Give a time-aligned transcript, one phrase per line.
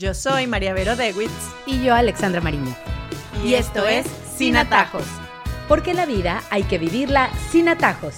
[0.00, 1.30] Yo soy María Vero Dewitz.
[1.66, 2.74] Y yo, Alexandra Mariño.
[3.44, 5.04] Y, esto es Sin Atajos.
[5.68, 8.14] Porque la vida hay que vivirla sin atajos.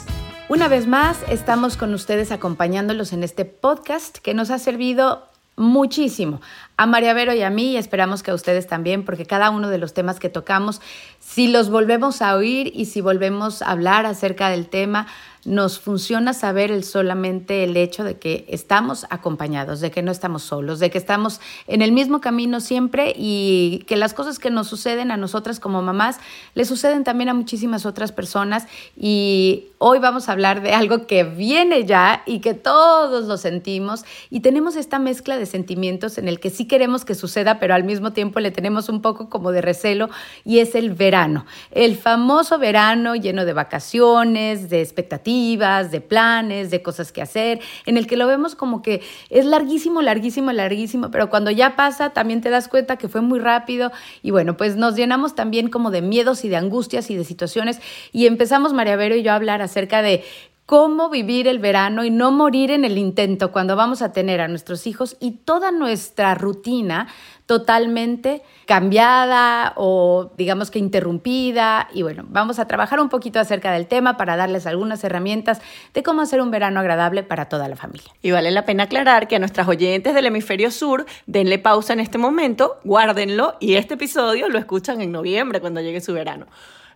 [0.49, 5.27] Una vez más, estamos con ustedes acompañándolos en este podcast que nos ha servido
[5.57, 6.41] muchísimo
[6.83, 9.69] a María Vero y a mí y esperamos que a ustedes también, porque cada uno
[9.69, 10.81] de los temas que tocamos,
[11.21, 15.07] si los volvemos a oír y si volvemos a hablar acerca del tema,
[15.45, 20.43] nos funciona saber el solamente el hecho de que estamos acompañados, de que no estamos
[20.43, 24.69] solos, de que estamos en el mismo camino siempre y que las cosas que nos
[24.69, 26.19] suceden a nosotras como mamás
[26.55, 31.25] le suceden también a muchísimas otras personas y hoy vamos a hablar de algo que
[31.25, 36.39] viene ya y que todos lo sentimos y tenemos esta mezcla de sentimientos en el
[36.39, 39.61] que sí queremos que suceda, pero al mismo tiempo le tenemos un poco como de
[39.61, 40.09] recelo
[40.43, 46.81] y es el verano, el famoso verano lleno de vacaciones, de expectativas de planes, de
[46.81, 51.29] cosas que hacer, en el que lo vemos como que es larguísimo, larguísimo, larguísimo, pero
[51.29, 53.93] cuando ya pasa también te das cuenta que fue muy rápido
[54.23, 57.83] y bueno, pues nos llenamos también como de miedos y de angustias y de situaciones
[58.13, 60.25] y empezamos María Vero y yo a hablar acerca de
[60.67, 64.49] cómo vivir el verano y no morir en el intento cuando vamos a tener a
[64.49, 67.09] nuestros hijos y toda nuestra rutina
[67.47, 71.89] totalmente cambiada o digamos que interrumpida.
[71.93, 75.61] Y bueno, vamos a trabajar un poquito acerca del tema para darles algunas herramientas
[75.93, 78.13] de cómo hacer un verano agradable para toda la familia.
[78.23, 82.01] Y vale la pena aclarar que a nuestras oyentes del hemisferio sur, denle pausa en
[82.01, 86.47] este momento, guárdenlo y este episodio lo escuchan en noviembre cuando llegue su verano.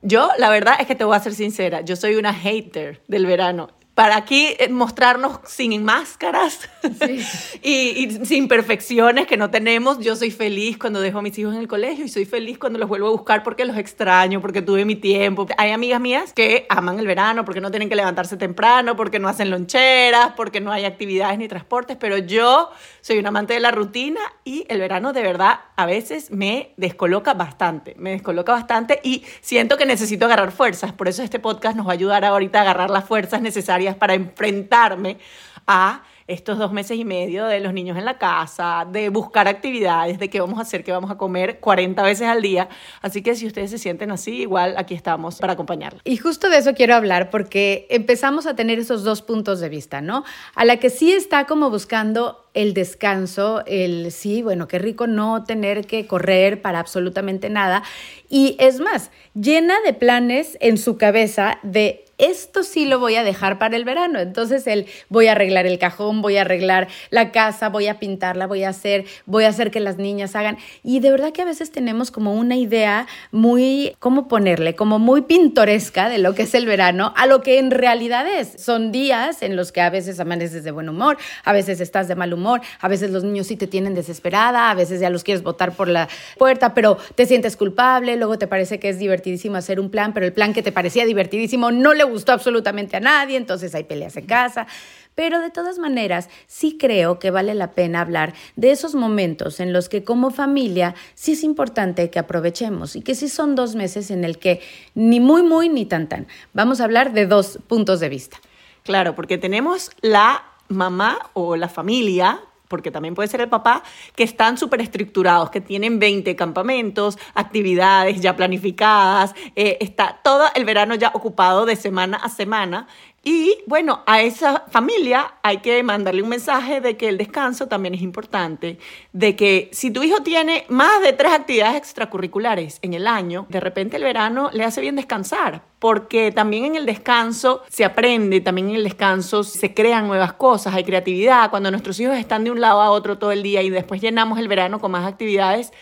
[0.02, 3.26] Yo, la verdad es que te voy a ser sincera, yo soy una hater del
[3.26, 6.68] verano para aquí eh, mostrarnos sin máscaras
[7.62, 10.00] y, sin perfecciones que no tenemos.
[10.00, 12.78] Yo soy feliz cuando dejo a mis hijos en el colegio y soy feliz cuando
[12.78, 15.46] los vuelvo a buscar porque los extraño, porque tuve mi tiempo.
[15.56, 19.28] Hay amigas mías que aman el verano porque no tienen que levantarse temprano, porque no
[19.28, 22.68] hacen loncheras, porque no hay actividades ni transportes, pero yo
[23.00, 27.32] soy un amante de la rutina y el verano de verdad a veces me descoloca
[27.32, 30.92] bastante, me descoloca bastante y siento que necesito agarrar fuerzas.
[30.92, 34.14] Por eso este podcast nos va a ayudar ahorita a agarrar las fuerzas necesarias para
[34.14, 35.18] enfrentarme
[35.66, 40.18] a estos dos meses y medio de los niños en la casa, de buscar actividades,
[40.18, 42.68] de qué vamos a hacer, qué vamos a comer 40 veces al día.
[43.00, 46.02] Así que si ustedes se sienten así, igual aquí estamos para acompañarlos.
[46.04, 50.00] Y justo de eso quiero hablar porque empezamos a tener esos dos puntos de vista,
[50.00, 50.24] ¿no?
[50.54, 55.44] A la que sí está como buscando el descanso, el sí, bueno, qué rico no
[55.44, 57.84] tener que correr para absolutamente nada.
[58.28, 63.24] Y es más, llena de planes en su cabeza de esto sí lo voy a
[63.24, 64.18] dejar para el verano.
[64.20, 68.46] Entonces, el voy a arreglar el cajón, voy a arreglar la casa, voy a pintarla,
[68.46, 70.58] voy a hacer, voy a hacer que las niñas hagan.
[70.82, 74.74] Y de verdad que a veces tenemos como una idea muy, ¿cómo ponerle?
[74.74, 78.62] Como muy pintoresca de lo que es el verano, a lo que en realidad es.
[78.62, 82.14] Son días en los que a veces amaneces de buen humor, a veces estás de
[82.14, 85.42] mal humor, a veces los niños sí te tienen desesperada, a veces ya los quieres
[85.42, 89.80] botar por la puerta, pero te sientes culpable, luego te parece que es divertidísimo hacer
[89.80, 93.36] un plan, pero el plan que te parecía divertidísimo no le gustó absolutamente a nadie,
[93.36, 94.66] entonces hay peleas en casa.
[95.14, 99.72] Pero de todas maneras, sí creo que vale la pena hablar de esos momentos en
[99.72, 104.10] los que como familia sí es importante que aprovechemos y que sí son dos meses
[104.10, 104.60] en el que
[104.94, 106.26] ni muy, muy, ni tan, tan.
[106.52, 108.36] Vamos a hablar de dos puntos de vista.
[108.82, 113.82] Claro, porque tenemos la mamá o la familia porque también puede ser el papá,
[114.14, 120.64] que están súper estructurados, que tienen 20 campamentos, actividades ya planificadas, eh, está todo el
[120.64, 122.86] verano ya ocupado de semana a semana.
[123.28, 127.92] Y bueno, a esa familia hay que mandarle un mensaje de que el descanso también
[127.92, 128.78] es importante,
[129.12, 133.58] de que si tu hijo tiene más de tres actividades extracurriculares en el año, de
[133.58, 138.70] repente el verano le hace bien descansar, porque también en el descanso se aprende, también
[138.70, 141.50] en el descanso se crean nuevas cosas, hay creatividad.
[141.50, 144.38] Cuando nuestros hijos están de un lado a otro todo el día y después llenamos
[144.38, 145.72] el verano con más actividades,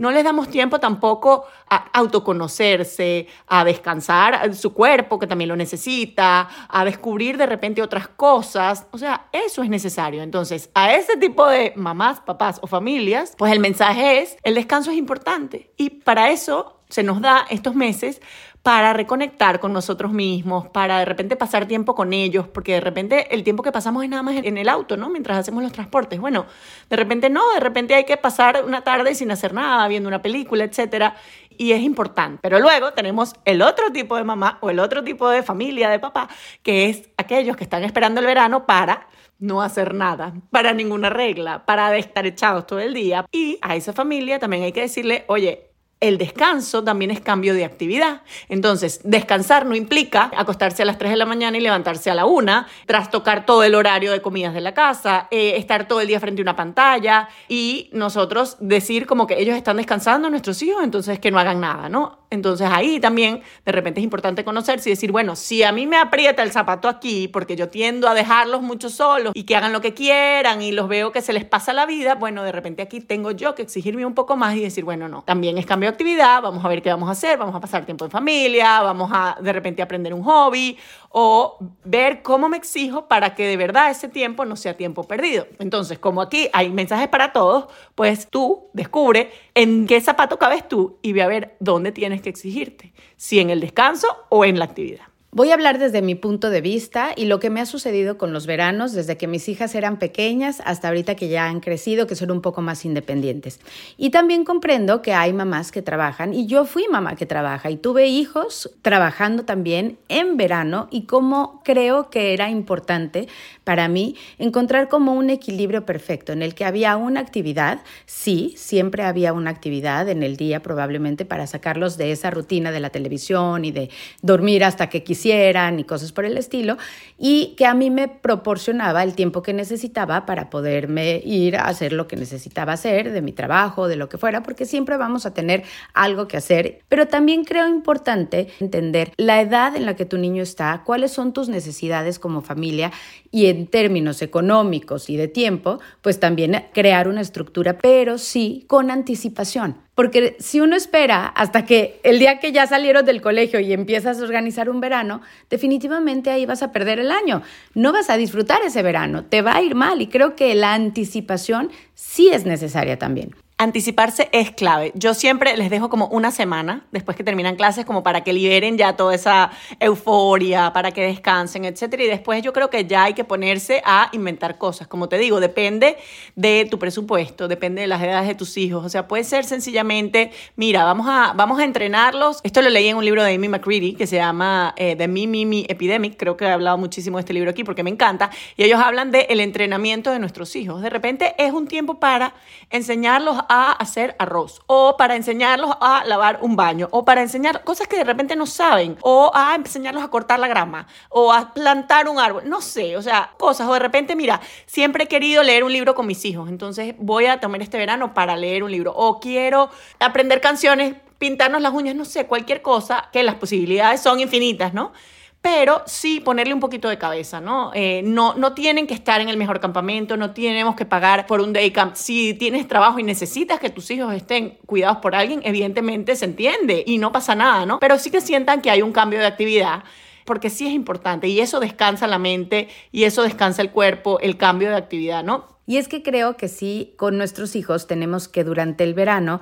[0.00, 6.48] no les damos tiempo tampoco a autoconocerse, a descansar su cuerpo, que también lo necesita,
[6.70, 8.86] a descubrir de repente otras cosas.
[8.92, 10.22] O sea, eso es necesario.
[10.22, 14.90] Entonces, a ese tipo de mamás, papás o familias, pues el mensaje es, el descanso
[14.90, 15.70] es importante.
[15.76, 18.22] Y para eso se nos da estos meses
[18.62, 23.34] para reconectar con nosotros mismos, para de repente pasar tiempo con ellos, porque de repente
[23.34, 25.08] el tiempo que pasamos es nada más en el auto, ¿no?
[25.08, 26.20] Mientras hacemos los transportes.
[26.20, 26.46] Bueno,
[26.90, 30.20] de repente no, de repente hay que pasar una tarde sin hacer nada, viendo una
[30.20, 31.16] película, etcétera,
[31.56, 32.38] y es importante.
[32.42, 35.98] Pero luego tenemos el otro tipo de mamá o el otro tipo de familia de
[35.98, 36.28] papá,
[36.62, 39.08] que es aquellos que están esperando el verano para
[39.38, 43.24] no hacer nada, para ninguna regla, para estar echados todo el día.
[43.32, 45.69] Y a esa familia también hay que decirle, oye,
[46.00, 48.22] el descanso también es cambio de actividad.
[48.48, 52.24] Entonces, descansar no implica acostarse a las 3 de la mañana y levantarse a la
[52.24, 56.18] 1, trastocar todo el horario de comidas de la casa, eh, estar todo el día
[56.18, 61.18] frente a una pantalla y nosotros decir como que ellos están descansando, nuestros hijos, entonces
[61.18, 62.20] que no hagan nada, ¿no?
[62.30, 65.96] Entonces ahí también de repente es importante conocerse y decir, bueno, si a mí me
[65.96, 69.80] aprieta el zapato aquí porque yo tiendo a dejarlos mucho solos y que hagan lo
[69.80, 73.00] que quieran y los veo que se les pasa la vida, bueno, de repente aquí
[73.00, 76.42] tengo yo que exigirme un poco más y decir, bueno, no, también es cambio actividad,
[76.42, 79.36] vamos a ver qué vamos a hacer, vamos a pasar tiempo en familia, vamos a
[79.40, 80.78] de repente aprender un hobby
[81.10, 85.46] o ver cómo me exijo para que de verdad ese tiempo no sea tiempo perdido.
[85.58, 90.98] Entonces, como aquí hay mensajes para todos, pues tú descubre en qué zapato cabes tú
[91.02, 94.64] y ve a ver dónde tienes que exigirte, si en el descanso o en la
[94.64, 95.09] actividad.
[95.32, 98.32] Voy a hablar desde mi punto de vista y lo que me ha sucedido con
[98.32, 102.16] los veranos desde que mis hijas eran pequeñas hasta ahorita que ya han crecido, que
[102.16, 103.60] son un poco más independientes.
[103.96, 107.76] Y también comprendo que hay mamás que trabajan y yo fui mamá que trabaja y
[107.76, 113.28] tuve hijos trabajando también en verano y como creo que era importante
[113.62, 119.04] para mí encontrar como un equilibrio perfecto en el que había una actividad, sí, siempre
[119.04, 123.64] había una actividad en el día probablemente para sacarlos de esa rutina de la televisión
[123.64, 123.90] y de
[124.22, 126.78] dormir hasta que quisieran y cosas por el estilo,
[127.18, 131.92] y que a mí me proporcionaba el tiempo que necesitaba para poderme ir a hacer
[131.92, 135.34] lo que necesitaba hacer, de mi trabajo, de lo que fuera, porque siempre vamos a
[135.34, 140.16] tener algo que hacer, pero también creo importante entender la edad en la que tu
[140.16, 142.90] niño está, cuáles son tus necesidades como familia
[143.30, 148.90] y en términos económicos y de tiempo, pues también crear una estructura, pero sí con
[148.90, 149.76] anticipación.
[150.00, 154.18] Porque si uno espera hasta que el día que ya salieron del colegio y empiezas
[154.18, 155.20] a organizar un verano,
[155.50, 157.42] definitivamente ahí vas a perder el año.
[157.74, 160.72] No vas a disfrutar ese verano, te va a ir mal y creo que la
[160.72, 164.90] anticipación sí es necesaria también anticiparse es clave.
[164.94, 168.78] Yo siempre les dejo como una semana después que terminan clases como para que liberen
[168.78, 172.04] ya toda esa euforia, para que descansen, etcétera.
[172.04, 174.88] Y después yo creo que ya hay que ponerse a inventar cosas.
[174.88, 175.98] Como te digo, depende
[176.36, 178.82] de tu presupuesto, depende de las edades de tus hijos.
[178.82, 182.40] O sea, puede ser sencillamente, mira, vamos a, vamos a entrenarlos.
[182.42, 185.26] Esto lo leí en un libro de Amy McCready que se llama eh, The Me,
[185.26, 186.16] Me, Epidemic.
[186.16, 188.30] Creo que he hablado muchísimo de este libro aquí porque me encanta.
[188.56, 190.80] Y ellos hablan del el entrenamiento de nuestros hijos.
[190.80, 192.32] De repente es un tiempo para
[192.70, 197.88] enseñarlos a hacer arroz o para enseñarlos a lavar un baño o para enseñar cosas
[197.88, 202.08] que de repente no saben o a enseñarlos a cortar la grama o a plantar
[202.08, 205.64] un árbol, no sé, o sea, cosas o de repente, mira, siempre he querido leer
[205.64, 208.92] un libro con mis hijos, entonces voy a tomar este verano para leer un libro
[208.94, 209.68] o quiero
[209.98, 214.92] aprender canciones, pintarnos las uñas, no sé, cualquier cosa, que las posibilidades son infinitas, ¿no?
[215.42, 217.70] Pero sí ponerle un poquito de cabeza, ¿no?
[217.74, 218.34] Eh, ¿no?
[218.34, 221.70] No tienen que estar en el mejor campamento, no tenemos que pagar por un day
[221.70, 221.94] camp.
[221.94, 226.84] Si tienes trabajo y necesitas que tus hijos estén cuidados por alguien, evidentemente se entiende
[226.86, 227.80] y no pasa nada, ¿no?
[227.80, 229.84] Pero sí que sientan que hay un cambio de actividad
[230.26, 234.36] porque sí es importante y eso descansa la mente y eso descansa el cuerpo, el
[234.36, 235.58] cambio de actividad, ¿no?
[235.66, 239.40] Y es que creo que sí, con nuestros hijos tenemos que durante el verano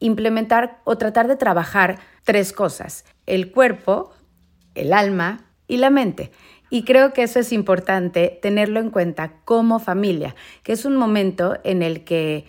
[0.00, 3.04] implementar o tratar de trabajar tres cosas.
[3.26, 4.12] El cuerpo,
[4.80, 6.30] el alma y la mente.
[6.70, 11.56] Y creo que eso es importante tenerlo en cuenta como familia, que es un momento
[11.64, 12.44] en el que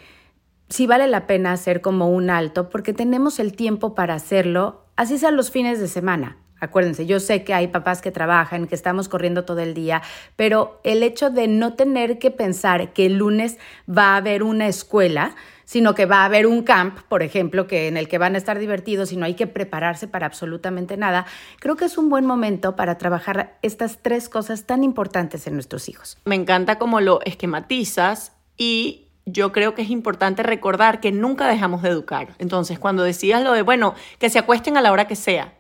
[0.68, 5.18] sí vale la pena hacer como un alto porque tenemos el tiempo para hacerlo, así
[5.18, 6.38] sean los fines de semana.
[6.62, 10.02] Acuérdense, yo sé que hay papás que trabajan, que estamos corriendo todo el día,
[10.36, 13.58] pero el hecho de no tener que pensar que el lunes
[13.90, 15.36] va a haber una escuela,
[15.70, 18.40] sino que va a haber un camp, por ejemplo, que en el que van a
[18.40, 21.28] estar divertidos y no hay que prepararse para absolutamente nada,
[21.60, 25.88] creo que es un buen momento para trabajar estas tres cosas tan importantes en nuestros
[25.88, 26.18] hijos.
[26.26, 31.84] Me encanta cómo lo esquematizas y yo creo que es importante recordar que nunca dejamos
[31.84, 32.30] de educar.
[32.40, 35.54] Entonces, cuando decías lo de, bueno, que se acuesten a la hora que sea,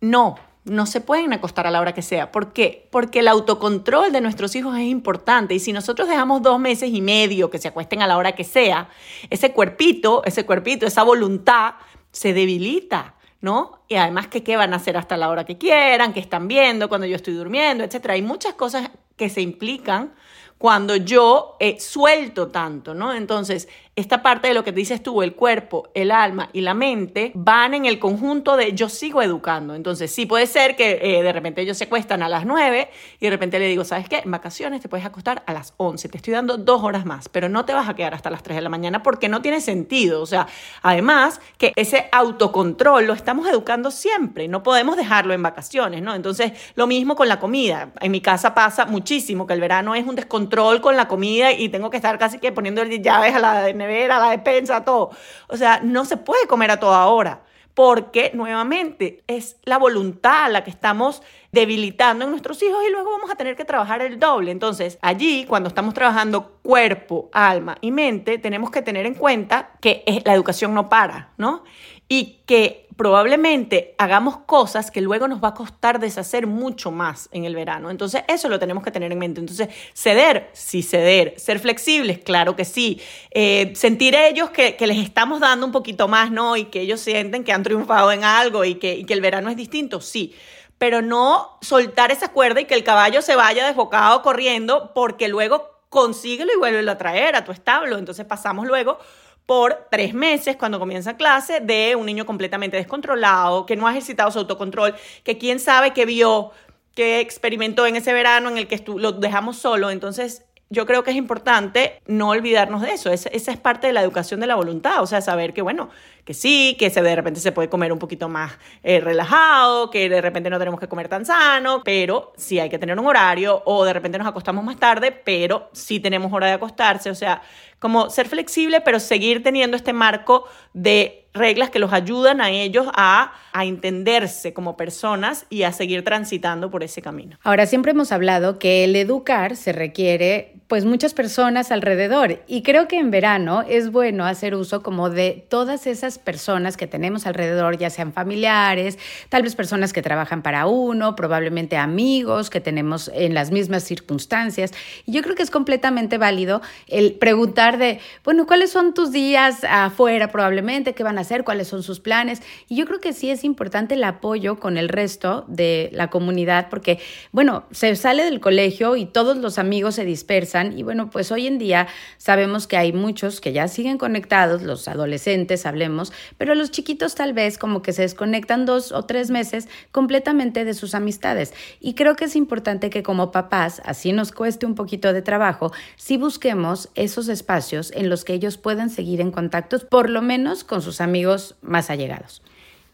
[0.00, 0.36] no,
[0.66, 2.32] no se pueden acostar a la hora que sea.
[2.32, 2.88] ¿Por qué?
[2.90, 7.00] Porque el autocontrol de nuestros hijos es importante y si nosotros dejamos dos meses y
[7.00, 8.88] medio que se acuesten a la hora que sea,
[9.30, 11.74] ese cuerpito, ese cuerpito, esa voluntad
[12.10, 13.14] se debilita.
[13.38, 13.82] ¿No?
[13.86, 16.88] Y además que qué van a hacer hasta la hora que quieran, que están viendo
[16.88, 18.14] cuando yo estoy durmiendo, etcétera.
[18.14, 20.14] Hay muchas cosas que se implican
[20.58, 23.12] cuando yo eh, suelto tanto, ¿no?
[23.12, 27.32] Entonces, esta parte de lo que dices tú, el cuerpo, el alma y la mente,
[27.34, 29.74] van en el conjunto de yo sigo educando.
[29.74, 33.24] Entonces, sí puede ser que eh, de repente ellos se acuestan a las 9 y
[33.24, 34.18] de repente le digo, ¿sabes qué?
[34.22, 37.48] En vacaciones te puedes acostar a las 11, te estoy dando dos horas más, pero
[37.48, 40.20] no te vas a quedar hasta las 3 de la mañana porque no tiene sentido.
[40.20, 40.46] O sea,
[40.82, 46.14] además que ese autocontrol lo estamos educando siempre, no podemos dejarlo en vacaciones, ¿no?
[46.14, 47.92] Entonces, lo mismo con la comida.
[48.00, 51.70] En mi casa pasa muchísimo que el verano es un descontrol con la comida y
[51.70, 55.10] tengo que estar casi que poniendo llaves a la nevera, la despensa, todo.
[55.48, 57.42] O sea, no se puede comer a toda hora
[57.76, 63.30] porque nuevamente es la voluntad la que estamos debilitando en nuestros hijos y luego vamos
[63.30, 64.50] a tener que trabajar el doble.
[64.50, 70.02] Entonces, allí, cuando estamos trabajando cuerpo, alma y mente, tenemos que tener en cuenta que
[70.24, 71.64] la educación no para, ¿no?
[72.08, 77.44] Y que probablemente hagamos cosas que luego nos va a costar deshacer mucho más en
[77.44, 77.90] el verano.
[77.90, 79.40] Entonces, eso lo tenemos que tener en mente.
[79.40, 81.34] Entonces, ceder, sí ceder.
[81.36, 83.00] Ser flexibles, claro que sí.
[83.30, 86.56] Eh, sentir ellos que, les estamos dando un poquito más, ¿no?
[86.56, 89.56] Y que ellos sienten que han triunfado en algo y que, que el verano es
[89.56, 90.34] distinto, sí.
[90.78, 95.70] Pero no soltar esa cuerda y que el caballo se vaya desbocado corriendo porque luego
[95.90, 97.98] consíguelo y vuelve a traer a tu establo.
[97.98, 98.98] Entonces pasamos luego
[99.46, 104.30] por tres meses cuando comienza clase de un niño completamente descontrolado, que no ha ejercitado
[104.32, 106.50] su autocontrol, que quién sabe qué vio,
[106.94, 109.90] qué experimentó en ese verano en el que lo dejamos solo.
[109.90, 113.10] Entonces, yo creo que es importante no olvidarnos de eso.
[113.10, 115.90] Esa, es parte de la educación de la voluntad, o sea, saber que, bueno,
[116.26, 120.08] que sí, que se, de repente se puede comer un poquito más eh, relajado, que
[120.08, 123.62] de repente no tenemos que comer tan sano, pero sí hay que tener un horario
[123.64, 127.42] o de repente nos acostamos más tarde, pero sí tenemos hora de acostarse, o sea,
[127.78, 132.88] como ser flexible, pero seguir teniendo este marco de reglas que los ayudan a ellos
[132.96, 137.38] a, a, entenderse como personas y a seguir transitando por ese camino.
[137.44, 142.88] Ahora, siempre hemos hablado que el educar se requiere pues muchas personas alrededor y creo
[142.88, 147.78] que en verano es bueno hacer uso como de todas esas personas que tenemos alrededor,
[147.78, 153.32] ya sean familiares, tal vez personas que trabajan para uno, probablemente amigos que tenemos en
[153.32, 154.72] las mismas circunstancias.
[155.04, 159.62] Y yo creo que es completamente válido el preguntar de, bueno, ¿cuáles son tus días
[159.68, 160.94] afuera probablemente?
[160.94, 161.44] ¿Qué van a hacer?
[161.44, 162.42] ¿Cuáles son sus planes?
[162.68, 166.68] Y yo creo que sí es importante el apoyo con el resto de la comunidad
[166.70, 166.98] porque,
[167.30, 171.46] bueno, se sale del colegio y todos los amigos se dispersan y bueno, pues hoy
[171.46, 171.86] en día
[172.16, 177.32] sabemos que hay muchos que ya siguen conectados, los adolescentes hablemos, pero los chiquitos tal
[177.32, 181.52] vez como que se desconectan dos o tres meses completamente de sus amistades.
[181.80, 185.72] Y creo que es importante que como papás, así nos cueste un poquito de trabajo,
[185.96, 190.64] si busquemos esos espacios en los que ellos puedan seguir en contacto, por lo menos
[190.64, 192.42] con sus amigos más allegados.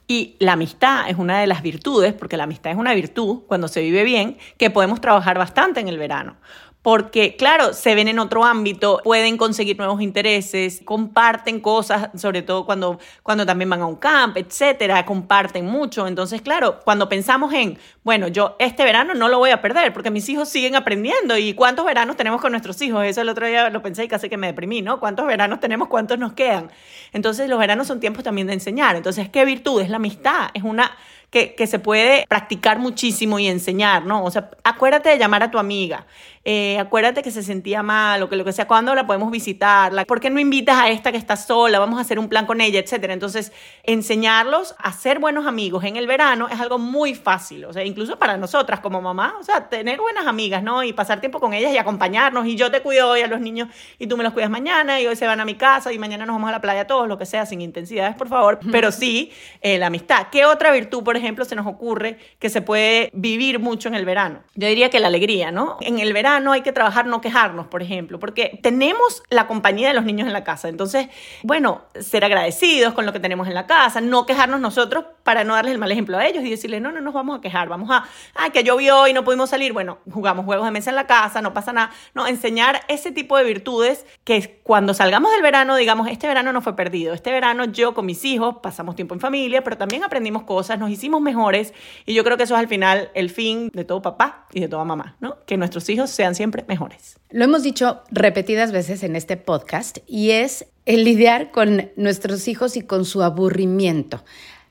[0.09, 3.69] Y la amistad es una de las virtudes, porque la amistad es una virtud cuando
[3.69, 6.37] se vive bien, que podemos trabajar bastante en el verano
[6.82, 12.66] porque claro, se ven en otro ámbito, pueden conseguir nuevos intereses, comparten cosas, sobre todo
[12.66, 16.08] cuando, cuando también van a un camp, etcétera, comparten mucho.
[16.08, 20.10] Entonces, claro, cuando pensamos en, bueno, yo este verano no lo voy a perder porque
[20.10, 23.70] mis hijos siguen aprendiendo y cuántos veranos tenemos con nuestros hijos, eso el otro día
[23.70, 24.98] lo pensé y casi que me deprimí, ¿no?
[24.98, 25.88] ¿Cuántos veranos tenemos?
[25.88, 26.70] ¿Cuántos nos quedan?
[27.12, 28.96] Entonces, los veranos son tiempos también de enseñar.
[28.96, 29.80] Entonces, ¿qué virtud?
[29.82, 30.90] Es la amistad, es una
[31.32, 34.22] que, que, se puede practicar muchísimo y enseñar, ¿no?
[34.22, 36.06] O sea, acuérdate de llamar a tu amiga,
[36.44, 39.92] eh, acuérdate que se sentía mal o que lo que sea, ¿cuándo la podemos visitar?
[40.06, 41.78] ¿Por qué no invitas a esta que está sola?
[41.78, 43.12] Vamos a hacer un plan con ella, etcétera.
[43.12, 43.52] Entonces,
[43.84, 48.18] enseñarlos a ser buenos amigos en el verano es algo muy fácil, o sea, incluso
[48.18, 50.82] para nosotras como mamá, o sea, tener buenas amigas, ¿no?
[50.82, 53.68] Y pasar tiempo con ellas y acompañarnos y yo te cuido hoy a los niños
[53.98, 56.26] y tú me los cuidas mañana y hoy se van a mi casa y mañana
[56.26, 59.30] nos vamos a la playa todos, lo que sea, sin intensidades, por favor, pero sí
[59.60, 60.26] eh, la amistad.
[60.32, 63.95] ¿Qué otra virtud, por ejemplo, ejemplo, se nos ocurre que se puede vivir mucho en
[63.95, 64.41] el verano?
[64.55, 65.76] Yo diría que la alegría, ¿no?
[65.81, 69.95] En el verano hay que trabajar no quejarnos, por ejemplo, porque tenemos la compañía de
[69.95, 70.69] los niños en la casa.
[70.69, 71.09] Entonces,
[71.43, 75.55] bueno, ser agradecidos con lo que tenemos en la casa, no quejarnos nosotros para no
[75.55, 77.91] darles el mal ejemplo a ellos y decirles, no, no nos vamos a quejar, vamos
[77.91, 81.07] a, ay, que llovió y no pudimos salir, bueno, jugamos juegos de mesa en la
[81.07, 81.91] casa, no pasa nada.
[82.14, 86.61] No, enseñar ese tipo de virtudes que cuando salgamos del verano, digamos, este verano no
[86.61, 90.43] fue perdido, este verano yo con mis hijos pasamos tiempo en familia, pero también aprendimos
[90.43, 91.73] cosas, nos hicimos mejores
[92.07, 94.69] y yo creo que eso es al final el fin de todo papá y de
[94.69, 95.37] toda mamá, ¿no?
[95.47, 97.19] Que nuestros hijos sean siempre mejores.
[97.31, 102.76] Lo hemos dicho repetidas veces en este podcast y es el lidiar con nuestros hijos
[102.76, 104.25] y con su aburrimiento.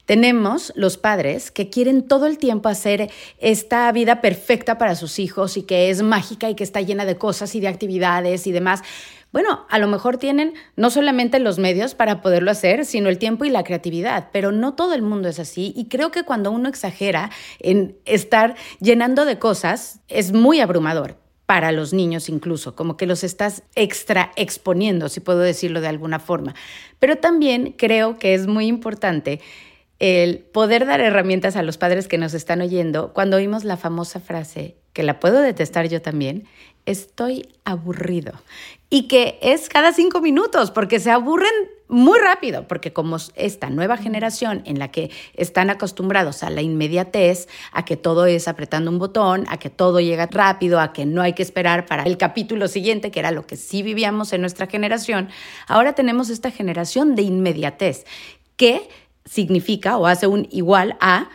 [0.05, 5.55] Tenemos los padres que quieren todo el tiempo hacer esta vida perfecta para sus hijos
[5.57, 8.81] y que es mágica y que está llena de cosas y de actividades y demás.
[9.31, 13.45] Bueno, a lo mejor tienen no solamente los medios para poderlo hacer, sino el tiempo
[13.45, 16.67] y la creatividad, pero no todo el mundo es así y creo que cuando uno
[16.67, 23.05] exagera en estar llenando de cosas es muy abrumador para los niños incluso, como que
[23.05, 26.53] los estás extra exponiendo, si puedo decirlo de alguna forma.
[26.99, 29.39] Pero también creo que es muy importante
[29.99, 34.19] el poder dar herramientas a los padres que nos están oyendo cuando oímos la famosa
[34.19, 36.47] frase, que la puedo detestar yo también,
[36.85, 38.33] estoy aburrido.
[38.89, 41.53] Y que es cada cinco minutos, porque se aburren
[41.87, 47.47] muy rápido, porque como esta nueva generación en la que están acostumbrados a la inmediatez,
[47.73, 51.21] a que todo es apretando un botón, a que todo llega rápido, a que no
[51.21, 54.67] hay que esperar para el capítulo siguiente, que era lo que sí vivíamos en nuestra
[54.67, 55.29] generación,
[55.67, 58.05] ahora tenemos esta generación de inmediatez,
[58.55, 58.87] que
[59.25, 61.29] significa o hace un igual a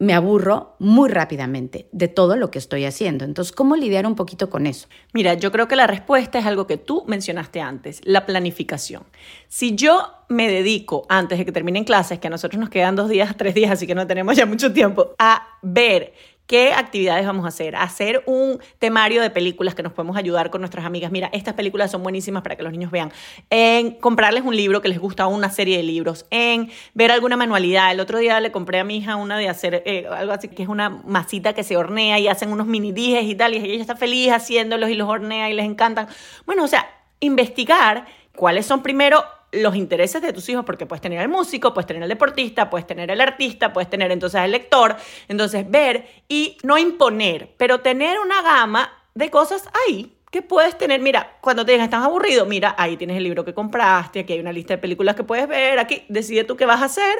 [0.00, 3.26] me aburro muy rápidamente de todo lo que estoy haciendo.
[3.26, 4.88] Entonces, ¿cómo lidiar un poquito con eso?
[5.12, 9.04] Mira, yo creo que la respuesta es algo que tú mencionaste antes, la planificación.
[9.48, 13.10] Si yo me dedico antes de que terminen clases, que a nosotros nos quedan dos
[13.10, 16.14] días, tres días, así que no tenemos ya mucho tiempo, a ver
[16.50, 17.76] ¿Qué actividades vamos a hacer?
[17.76, 21.12] Hacer un temario de películas que nos podemos ayudar con nuestras amigas.
[21.12, 23.12] Mira, estas películas son buenísimas para que los niños vean.
[23.50, 26.26] En comprarles un libro que les gusta, una serie de libros.
[26.30, 27.92] En ver alguna manualidad.
[27.92, 30.64] El otro día le compré a mi hija una de hacer eh, algo así, que
[30.64, 33.54] es una masita que se hornea y hacen unos mini dijes y tal.
[33.54, 36.08] Y ella está feliz haciéndolos y los hornea y les encantan.
[36.46, 36.84] Bueno, o sea,
[37.20, 41.86] investigar cuáles son primero los intereses de tus hijos, porque puedes tener al músico, puedes
[41.86, 44.96] tener al deportista, puedes tener al artista, puedes tener entonces al lector,
[45.28, 51.00] entonces ver y no imponer, pero tener una gama de cosas ahí que puedes tener,
[51.00, 54.40] mira, cuando te digas estás aburrido, mira, ahí tienes el libro que compraste, aquí hay
[54.40, 57.18] una lista de películas que puedes ver, aquí decide tú qué vas a hacer,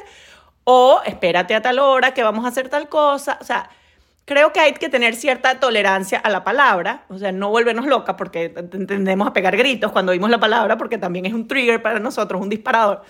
[0.62, 3.68] o espérate a tal hora que vamos a hacer tal cosa, o sea,
[4.30, 8.14] creo que hay que tener cierta tolerancia a la palabra, o sea, no volvernos locas
[8.16, 11.98] porque tendemos a pegar gritos cuando oímos la palabra porque también es un trigger para
[11.98, 13.02] nosotros, un disparador.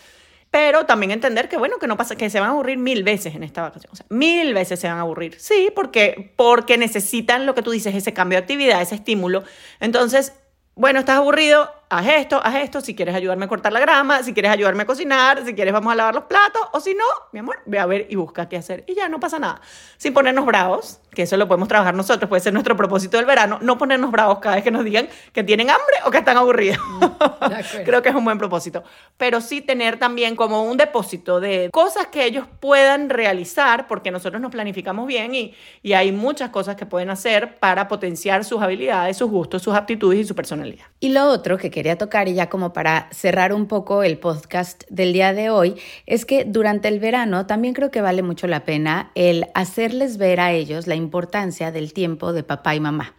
[0.50, 3.34] Pero también entender que, bueno, que no pasa, que se van a aburrir mil veces
[3.34, 3.92] en esta vacación.
[3.92, 5.38] O sea, mil veces se van a aburrir.
[5.38, 9.44] Sí, porque, porque necesitan lo que tú dices, ese cambio de actividad, ese estímulo.
[9.78, 10.32] Entonces,
[10.74, 14.32] bueno, estás aburrido, haz esto, haz esto, si quieres ayudarme a cortar la grama, si
[14.32, 17.40] quieres ayudarme a cocinar, si quieres vamos a lavar los platos, o si no, mi
[17.40, 18.84] amor, ve a ver y busca qué hacer.
[18.86, 19.60] Y ya no pasa nada.
[19.96, 23.58] Sin ponernos bravos, que eso lo podemos trabajar nosotros, puede ser nuestro propósito del verano,
[23.60, 26.78] no ponernos bravos cada vez que nos digan que tienen hambre o que están aburridos.
[26.78, 28.84] Mm, Creo que es un buen propósito.
[29.16, 34.40] Pero sí tener también como un depósito de cosas que ellos puedan realizar, porque nosotros
[34.40, 39.16] nos planificamos bien y, y hay muchas cosas que pueden hacer para potenciar sus habilidades,
[39.16, 40.86] sus gustos, sus aptitudes y su personalidad.
[41.02, 44.84] Y lo otro que quería tocar y ya como para cerrar un poco el podcast
[44.90, 48.66] del día de hoy, es que durante el verano también creo que vale mucho la
[48.66, 53.14] pena el hacerles ver a ellos la importancia del tiempo de papá y mamá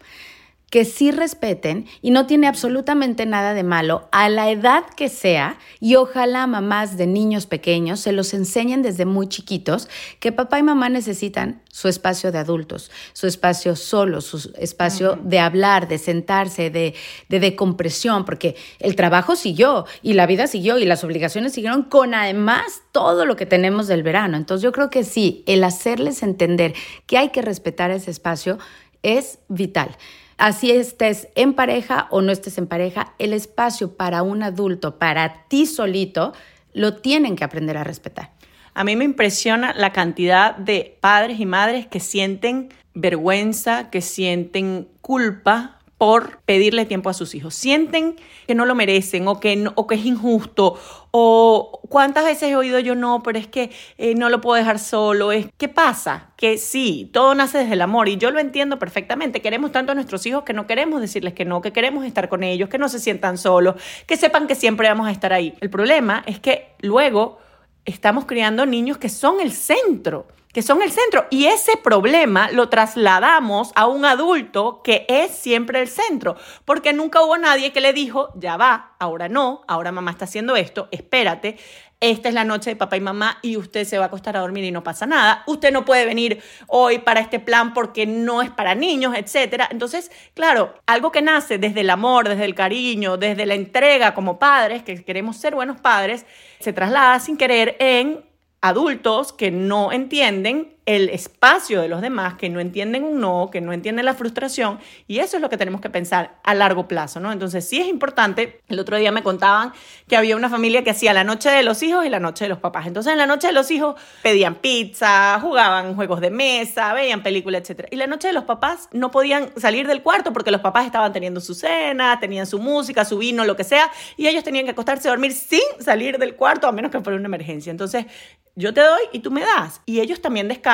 [0.72, 5.60] que sí respeten y no tiene absolutamente nada de malo a la edad que sea
[5.82, 9.90] y ojalá mamás de niños pequeños se los enseñen desde muy chiquitos
[10.22, 15.40] que papá y mamá necesitan su espacio de adultos, su espacio solo, su espacio de
[15.40, 16.96] hablar, de sentarse, de,
[17.28, 22.14] de decompresión, porque el trabajo siguió y la vida siguió y las obligaciones siguieron con
[22.14, 24.38] además todo lo que tenemos del verano.
[24.38, 26.74] Entonces yo creo que sí, el hacerles entender
[27.08, 28.58] que hay que respetar ese espacio
[29.04, 29.98] es vital
[30.42, 35.46] así estés en pareja o no estés en pareja, el espacio para un adulto, para
[35.48, 36.34] ti solito,
[36.74, 38.32] lo tienen que aprender a respetar.
[38.74, 44.88] A mí me impresiona la cantidad de padres y madres que sienten vergüenza, que sienten
[45.02, 47.54] culpa por pedirle tiempo a sus hijos.
[47.54, 48.16] Sienten
[48.48, 50.80] que no lo merecen o que, o que es injusto
[51.12, 54.80] o cuántas veces he oído yo no, pero es que eh, no lo puedo dejar
[54.80, 55.32] solo.
[55.32, 56.32] Es, ¿Qué pasa?
[56.38, 59.42] Que sí, todo nace desde el amor y yo lo entiendo perfectamente.
[59.44, 62.42] Queremos tanto a nuestros hijos que no queremos decirles que no, que queremos estar con
[62.42, 63.76] ellos, que no se sientan solos,
[64.08, 65.54] que sepan que siempre vamos a estar ahí.
[65.62, 67.38] El problema es que luego
[67.86, 71.26] estamos criando niños que son el centro que son el centro.
[71.30, 76.36] Y ese problema lo trasladamos a un adulto que es siempre el centro,
[76.66, 80.56] porque nunca hubo nadie que le dijo, ya va, ahora no, ahora mamá está haciendo
[80.56, 81.58] esto, espérate.
[82.04, 84.40] Esta es la noche de papá y mamá y usted se va a acostar a
[84.40, 85.44] dormir y no pasa nada.
[85.46, 89.66] Usted no puede venir hoy para este plan porque no es para niños, etc.
[89.70, 94.40] Entonces, claro, algo que nace desde el amor, desde el cariño, desde la entrega como
[94.40, 96.26] padres, que queremos ser buenos padres,
[96.60, 98.26] se traslada sin querer en
[98.62, 103.62] adultos que no entienden el espacio de los demás, que no entienden un no, que
[103.62, 107.20] no entienden la frustración, y eso es lo que tenemos que pensar a largo plazo,
[107.20, 107.32] ¿no?
[107.32, 109.74] Entonces sí es importante, el otro día me contaban
[110.08, 112.50] que había una familia que hacía la noche de los hijos y la noche de
[112.50, 116.94] los papás, entonces en la noche de los hijos pedían pizza, jugaban juegos de mesa,
[116.94, 117.88] veían películas, etc.
[117.92, 121.14] Y la noche de los papás no podían salir del cuarto porque los papás estaban
[121.14, 124.72] teniendo su cena, tenían su música, su vino, lo que sea, y ellos tenían que
[124.72, 127.70] acostarse a dormir sin salir del cuarto a menos que fuera una emergencia.
[127.70, 128.08] Entonces
[128.56, 129.82] yo te doy y tú me das.
[129.86, 130.71] Y ellos también descansan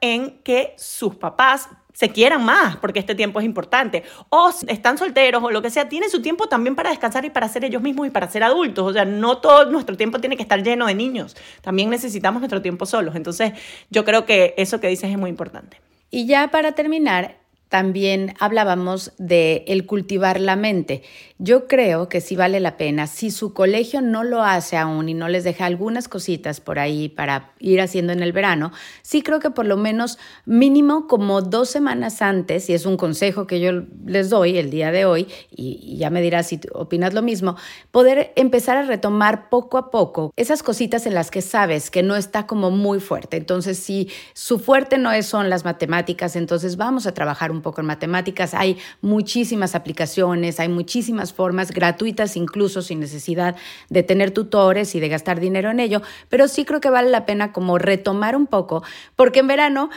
[0.00, 4.04] en que sus papás se quieran más, porque este tiempo es importante.
[4.28, 7.48] O están solteros o lo que sea, tienen su tiempo también para descansar y para
[7.48, 8.86] ser ellos mismos y para ser adultos.
[8.86, 11.36] O sea, no todo nuestro tiempo tiene que estar lleno de niños.
[11.60, 13.16] También necesitamos nuestro tiempo solos.
[13.16, 13.52] Entonces,
[13.90, 15.80] yo creo que eso que dices es muy importante.
[16.08, 17.34] Y ya para terminar,
[17.68, 21.02] también hablábamos de el cultivar la mente
[21.38, 25.14] yo creo que sí vale la pena, si su colegio no lo hace aún y
[25.14, 28.72] no les deja algunas cositas por ahí para ir haciendo en el verano,
[29.02, 33.46] sí creo que por lo menos mínimo como dos semanas antes, y es un consejo
[33.46, 37.22] que yo les doy el día de hoy, y, ya me dirás si opinas lo
[37.22, 37.56] mismo,
[37.92, 42.16] poder empezar a retomar poco a poco esas cositas en las que sabes que no
[42.16, 43.36] está como muy fuerte.
[43.36, 47.80] Entonces, si su fuerte no es, son las matemáticas, entonces vamos a trabajar un poco
[47.80, 48.54] en matemáticas.
[48.54, 53.56] Hay muchísimas aplicaciones, hay muchísimas formas gratuitas, incluso sin necesidad
[53.88, 57.26] de tener tutores y de gastar dinero en ello, pero sí creo que vale la
[57.26, 58.82] pena como retomar un poco,
[59.16, 59.90] porque en verano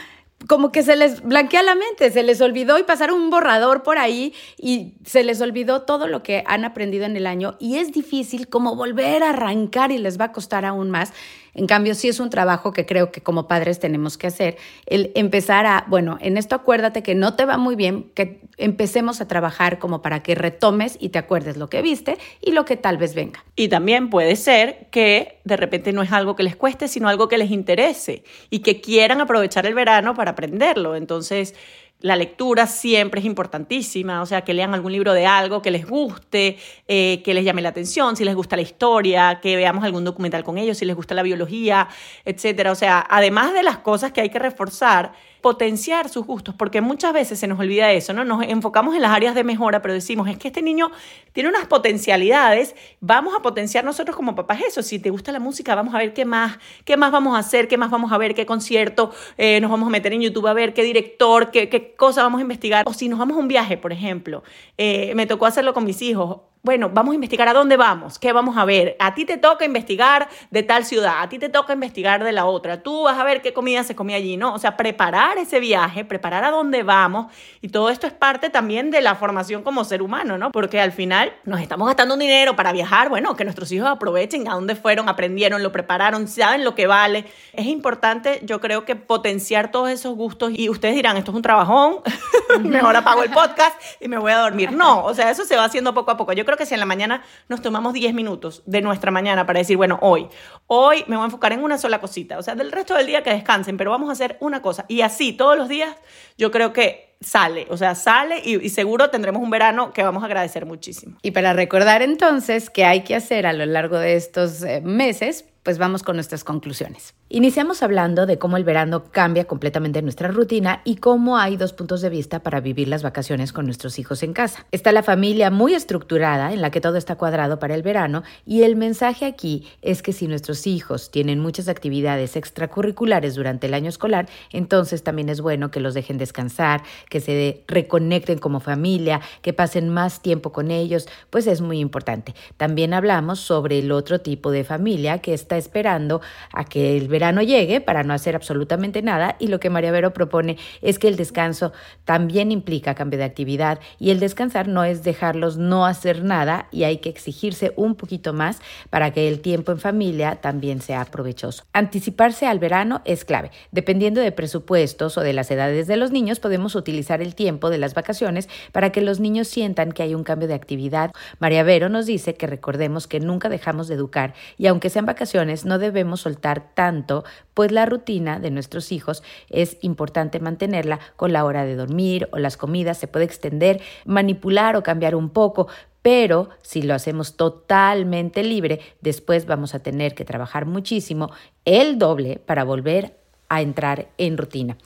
[0.48, 3.98] como que se les blanquea la mente, se les olvidó y pasaron un borrador por
[3.98, 7.92] ahí y se les olvidó todo lo que han aprendido en el año y es
[7.92, 11.12] difícil como volver a arrancar y les va a costar aún más.
[11.54, 15.12] En cambio, sí es un trabajo que creo que como padres tenemos que hacer, el
[15.14, 19.28] empezar a, bueno, en esto acuérdate que no te va muy bien, que empecemos a
[19.28, 22.96] trabajar como para que retomes y te acuerdes lo que viste y lo que tal
[22.96, 23.44] vez venga.
[23.54, 27.28] Y también puede ser que de repente no es algo que les cueste, sino algo
[27.28, 30.96] que les interese y que quieran aprovechar el verano para aprenderlo.
[30.96, 31.54] Entonces,
[32.02, 35.86] la lectura siempre es importantísima, o sea, que lean algún libro de algo que les
[35.86, 40.04] guste, eh, que les llame la atención, si les gusta la historia, que veamos algún
[40.04, 41.88] documental con ellos, si les gusta la biología,
[42.24, 42.72] etcétera.
[42.72, 47.12] O sea, además de las cosas que hay que reforzar, potenciar sus gustos, porque muchas
[47.12, 48.24] veces se nos olvida eso, ¿no?
[48.24, 50.90] Nos enfocamos en las áreas de mejora, pero decimos, es que este niño
[51.32, 54.82] tiene unas potencialidades, vamos a potenciar nosotros como papás eso.
[54.82, 57.68] Si te gusta la música, vamos a ver qué más, qué más vamos a hacer,
[57.68, 60.52] qué más vamos a ver, qué concierto eh, nos vamos a meter en YouTube a
[60.52, 62.84] ver, qué director, qué, qué cosa vamos a investigar.
[62.86, 64.44] O si nos vamos a un viaje, por ejemplo,
[64.78, 68.32] eh, me tocó hacerlo con mis hijos bueno, vamos a investigar a dónde vamos, qué
[68.32, 68.94] vamos a ver.
[69.00, 72.44] A ti te toca investigar de tal ciudad, a ti te toca investigar de la
[72.44, 72.84] otra.
[72.84, 74.54] Tú vas a ver qué comida se comía allí, ¿no?
[74.54, 77.32] O sea, preparar ese viaje, preparar a dónde vamos.
[77.62, 80.52] Y todo esto es parte también de la formación como ser humano, ¿no?
[80.52, 83.08] Porque al final nos estamos gastando dinero para viajar.
[83.08, 87.24] Bueno, que nuestros hijos aprovechen a dónde fueron, aprendieron, lo prepararon, saben lo que vale.
[87.54, 90.52] Es importante, yo creo que potenciar todos esos gustos.
[90.54, 92.02] Y ustedes dirán, esto es un trabajón,
[92.60, 94.70] mejor apago el podcast y me voy a dormir.
[94.70, 96.32] No, o sea, eso se va haciendo poco a poco.
[96.32, 99.58] Yo creo que si en la mañana nos tomamos 10 minutos de nuestra mañana para
[99.58, 100.28] decir, bueno, hoy,
[100.66, 103.22] hoy me voy a enfocar en una sola cosita, o sea, del resto del día
[103.22, 104.84] que descansen, pero vamos a hacer una cosa.
[104.88, 105.94] Y así, todos los días,
[106.36, 110.26] yo creo que sale, o sea, sale y, seguro tendremos un verano que vamos a
[110.26, 111.16] agradecer muchísimo.
[111.22, 115.44] Y para recordar entonces qué hay que hacer a lo largo de estos eh, meses,
[115.62, 117.14] pues vamos con nuestras conclusiones.
[117.28, 122.00] Iniciamos hablando de cómo el verano cambia completamente nuestra rutina y cómo hay dos puntos
[122.00, 124.66] de vista para vivir las vacaciones con nuestros hijos en casa.
[124.72, 128.62] Está la familia muy estructurada en la que todo está cuadrado para el verano y
[128.62, 133.88] el mensaje aquí es que si nuestros hijos tienen muchas actividades extracurriculares durante el año
[133.88, 139.52] escolar, entonces también es bueno que los dejen descansar, que se reconecten como familia, que
[139.52, 142.34] pasen más tiempo con ellos, pues es muy importante.
[142.56, 146.20] También hablamos sobre el otro tipo de familia que está esperando
[146.52, 149.90] a que el verano no llegue para no hacer absolutamente nada y lo que María
[149.90, 151.72] Vero propone es que el descanso
[152.04, 156.84] también implica cambio de actividad y el descansar no es dejarlos no hacer nada y
[156.84, 158.60] hay que exigirse un poquito más
[158.90, 161.64] para que el tiempo en familia también sea provechoso.
[161.72, 163.50] Anticiparse al verano es clave.
[163.70, 167.78] Dependiendo de presupuestos o de las edades de los niños, podemos utilizar el tiempo de
[167.78, 171.12] las vacaciones para que los niños sientan que hay un cambio de actividad.
[171.38, 175.22] María Vero nos dice que recordemos que nunca dejamos de educar y aunque sean vacaciones,
[175.44, 177.24] no debemos soltar tanto
[177.54, 182.38] pues la rutina de nuestros hijos es importante mantenerla con la hora de dormir o
[182.38, 185.68] las comidas, se puede extender, manipular o cambiar un poco,
[186.02, 191.30] pero si lo hacemos totalmente libre, después vamos a tener que trabajar muchísimo,
[191.64, 193.16] el doble, para volver
[193.48, 194.76] a entrar en rutina.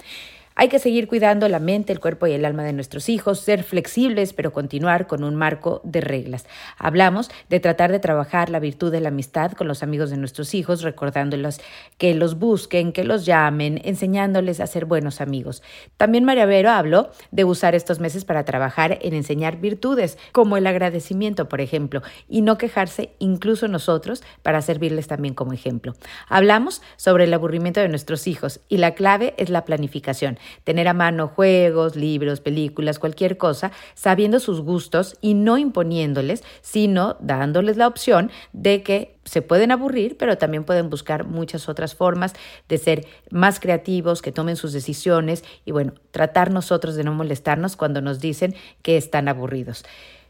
[0.58, 3.62] Hay que seguir cuidando la mente, el cuerpo y el alma de nuestros hijos, ser
[3.62, 6.46] flexibles, pero continuar con un marco de reglas.
[6.78, 10.54] Hablamos de tratar de trabajar la virtud de la amistad con los amigos de nuestros
[10.54, 11.60] hijos, recordándolos
[11.98, 15.62] que los busquen, que los llamen, enseñándoles a ser buenos amigos.
[15.98, 20.66] También María Vero habló de usar estos meses para trabajar en enseñar virtudes, como el
[20.66, 25.92] agradecimiento, por ejemplo, y no quejarse incluso nosotros para servirles también como ejemplo.
[26.30, 30.94] Hablamos sobre el aburrimiento de nuestros hijos y la clave es la planificación tener a
[30.94, 37.86] mano juegos, libros, películas, cualquier cosa, sabiendo sus gustos y no imponiéndoles, sino dándoles la
[37.86, 42.32] opción de que se pueden aburrir, pero también pueden buscar muchas otras formas
[42.68, 47.76] de ser más creativos, que tomen sus decisiones y bueno, tratar nosotros de no molestarnos
[47.76, 49.84] cuando nos dicen que están aburridos.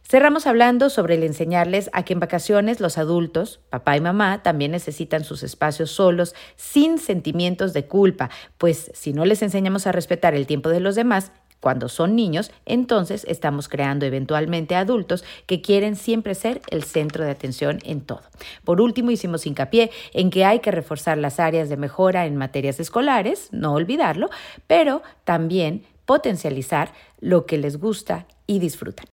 [0.09, 4.71] Cerramos hablando sobre el enseñarles a que en vacaciones los adultos, papá y mamá, también
[4.71, 10.37] necesitan sus espacios solos, sin sentimientos de culpa, pues si no les enseñamos a respetar
[10.37, 15.97] el tiempo de los demás, cuando son niños, entonces estamos creando eventualmente adultos que quieren
[15.97, 18.23] siempre ser el centro de atención en todo.
[18.63, 22.79] Por último, hicimos hincapié en que hay que reforzar las áreas de mejora en materias
[22.79, 24.31] escolares, no olvidarlo,
[24.69, 29.07] pero también potencializar lo que les gusta y disfrutan.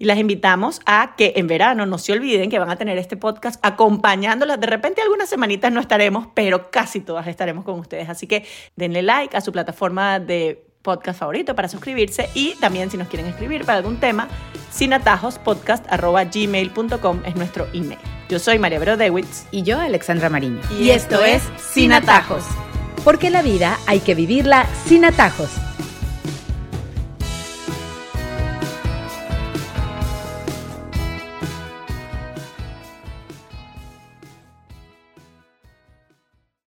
[0.00, 3.18] Y las invitamos a que en verano no se olviden que van a tener este
[3.18, 4.58] podcast acompañándolas.
[4.58, 8.08] De repente algunas semanitas no estaremos, pero casi todas estaremos con ustedes.
[8.08, 12.96] Así que denle like a su plataforma de podcast favorito para suscribirse y también si
[12.96, 14.26] nos quieren escribir para algún tema,
[14.70, 18.00] sin atajos podcast@gmail.com es nuestro email.
[18.30, 20.62] Yo soy María Vero Dewitz y yo Alexandra Mariño.
[20.78, 22.44] Y, esto es Sin Atajos.
[23.04, 25.50] Porque la vida hay que vivirla sin atajos.